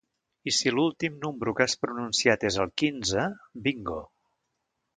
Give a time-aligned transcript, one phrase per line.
[0.51, 3.29] I si l'últim número que has pronunciat és el quinze,
[3.69, 4.03] bingo.